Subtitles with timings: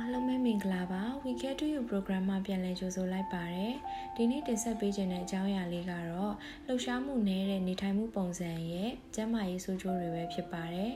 [0.00, 3.74] အားလုံးပဲမင်္ဂလာပါ We Get to You program မှာပြန်လည်ကြိုဆိုလိုက်ပါတယ်
[4.16, 6.04] ဒီနေ့တင်ဆက်ပေးခြင်းတဲ့အကြောင်းအရာလေးကတော့
[6.66, 10.92] လှုပ်ရှားမှုနည်းတဲ့နေထိုင်မှုပုံစံရဲ့ကျန်းမာရေးဆိုးကျိုးတွေပဲဖြစ်ပါတယ်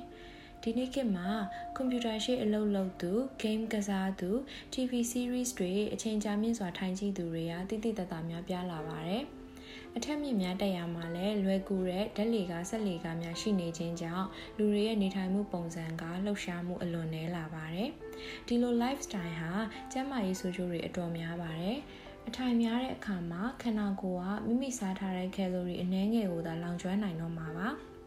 [0.62, 1.28] ဒီနေ့ခေတ်မှာ
[1.76, 4.30] ကွန်ပျူတာရှိအလုပ်လုပ်သူ game ကစားသူ
[4.72, 9.24] TV series တွေအချိန်ကြာမြင့်စွာထိုင်ကြည့်သူတွေကတိတိတတ်တာများပြားလာပါတယ်။
[9.96, 14.26] အထက်မြင့်များတက်ရမှာလည်းလွယ်ကူတဲ့ဓာတ်လေကားဆက်လေကားများရှိနေခြင်းကြောင့်
[14.58, 17.88] လူတွေရဲ့နေထိုင်မှုပုံစံကလှုပ်ရှားမှုအလွန်နည်းလာပါတယ်။
[18.46, 19.52] ဒီလို lifestyle ဟာ
[19.92, 21.78] ကျန်းမာရေးဆိုးကျိုးတွေအတော်များပါတယ်။
[22.28, 27.68] အထိုင်များတဲ့အခါမှာခန္ဓာကိုယ်ကမိမိစားထားတဲ့ကယ်လိုရီအနည်းငယ်ကိုသာလောင်ကျွမ်းနိုင်တော့မှာပါ။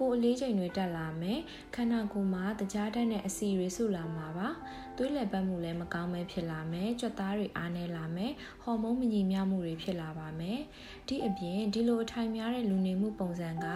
[0.00, 1.38] ကိုယ်အလေးချိန်တွေတက်လာမယ်
[1.74, 4.48] ခန္ဓာကိုယ်မှာတကြားတက်တဲ့အစီတွေဆုလာမှာပါ
[4.96, 10.60] သွေးလည်ပတ်မှုလည်းမကောင်းပဲဖြစ်လာမယ်ကြွက်သားတွေအားနည်းလာမယ်ဟော်မုန်းမညီမျှမှုတွေဖြစ်လာပါမယ်
[11.08, 13.66] ဒီအပြင်ဒီလိုအထိုင်များတဲ့လူနေမှုပုံစံက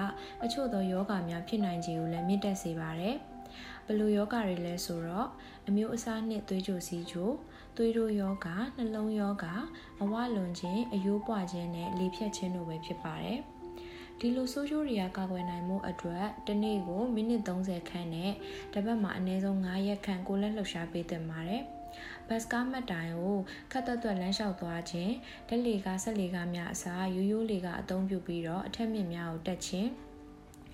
[0.44, 3.16] အချို့သောယောဂများဖြစ်နိုင်ခြေကိုလည်းမြင့်တက်စေပါတယ်
[3.86, 5.28] ဘလိုယောဂတွေလဲဆိုတော့
[5.68, 7.30] အမျိုးအစားနဲ့သွေးကြိုစီးချို
[7.76, 8.46] သွေးတိုးယောဂ
[8.76, 9.46] နှလုံးယောဂ
[10.02, 13.40] အဝလွန်ခြင်းအယိုးပွားခြင်းနဲ့လေဖြတ်ခြင်းတို့ပဲဖြစ်ပါတယ်။
[14.20, 18.32] ဒီလိုဆိုးကျိုးတွေကကာကွယ်နိုင်မှုအတွက်တနေ့ကိုမိနစ်30ခန့်နဲ့
[18.72, 21.62] တစ်ပတ်မှာအနည်းဆုံး9ရက်ခန့်ကိုလက်လှုပ်ရှားပေးသင့်ပါတယ်
[22.28, 23.38] ဘတ်စကားမတ်တိုင်ကို
[23.72, 25.12] ခတ်သက်သွက်လမ်းလျှောက်သွားခြင်း
[25.48, 29.88] ဓလေကဆက်လေကများအစားရိုးရိုးလေကအသုံးပြုပြီးတော့အထက်မြင့်များကိုတက်ခြင်း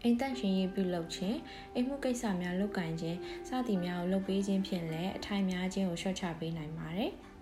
[0.03, 1.37] အိမ်တန့်ရှင်ရေးပြုလုပ်ခြင်း
[1.75, 7.13] အိမ်မှုကိစ္စများလုပ်ကင်ခြင်းစသည်များကိုလုပ်ပေးခြင်းဖြင့်လည်းအထိုင်များခြင်းကိုလျှော့ချပေးနိုင်ပါတယ်။